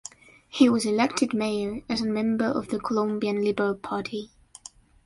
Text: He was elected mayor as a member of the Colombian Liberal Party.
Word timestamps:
He 0.49 0.67
was 0.67 0.87
elected 0.87 1.31
mayor 1.31 1.83
as 1.87 2.01
a 2.01 2.07
member 2.07 2.45
of 2.45 2.69
the 2.69 2.79
Colombian 2.79 3.43
Liberal 3.45 3.75
Party. 3.75 4.31